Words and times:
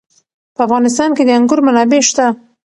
په 0.55 0.61
افغانستان 0.67 1.09
کې 1.15 1.23
د 1.25 1.29
انګور 1.37 1.59
منابع 1.67 2.01
شته. 2.09 2.25